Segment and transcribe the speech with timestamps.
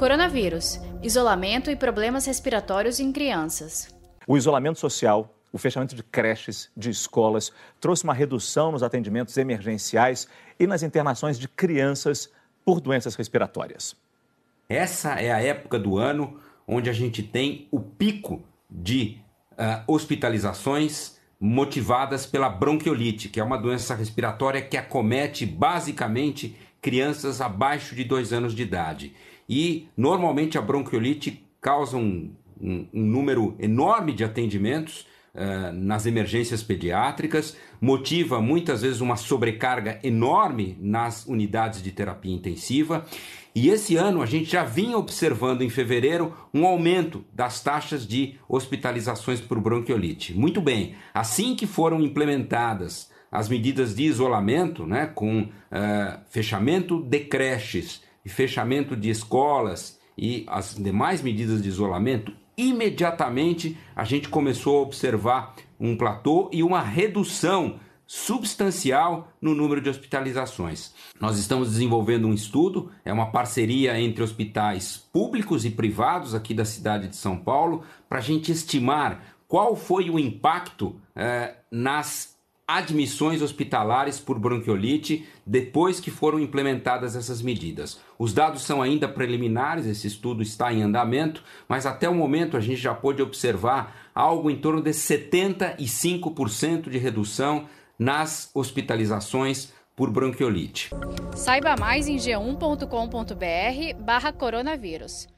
[0.00, 3.94] Coronavírus, isolamento e problemas respiratórios em crianças.
[4.26, 10.26] O isolamento social, o fechamento de creches, de escolas, trouxe uma redução nos atendimentos emergenciais
[10.58, 12.30] e nas internações de crianças
[12.64, 13.94] por doenças respiratórias.
[14.70, 19.18] Essa é a época do ano onde a gente tem o pico de
[19.52, 27.94] uh, hospitalizações motivadas pela bronquiolite, que é uma doença respiratória que acomete basicamente crianças abaixo
[27.94, 29.14] de dois anos de idade.
[29.50, 36.62] E normalmente a bronquiolite causa um, um, um número enorme de atendimentos uh, nas emergências
[36.62, 43.04] pediátricas, motiva muitas vezes uma sobrecarga enorme nas unidades de terapia intensiva.
[43.52, 48.38] E esse ano a gente já vinha observando em fevereiro um aumento das taxas de
[48.48, 50.32] hospitalizações por bronquiolite.
[50.32, 57.20] Muito bem, assim que foram implementadas as medidas de isolamento, né, com uh, fechamento de
[57.20, 64.82] creches fechamento de escolas e as demais medidas de isolamento, imediatamente a gente começou a
[64.82, 70.92] observar um platô e uma redução substancial no número de hospitalizações.
[71.20, 76.64] Nós estamos desenvolvendo um estudo, é uma parceria entre hospitais públicos e privados aqui da
[76.64, 82.36] cidade de São Paulo, para a gente estimar qual foi o impacto eh, nas
[82.76, 87.98] admissões hospitalares por bronquiolite depois que foram implementadas essas medidas.
[88.18, 92.60] Os dados são ainda preliminares, esse estudo está em andamento, mas até o momento a
[92.60, 97.66] gente já pôde observar algo em torno de 75% de redução
[97.98, 100.90] nas hospitalizações por bronquiolite.
[101.34, 105.28] Saiba mais em g1.com.br/barra coronavírus.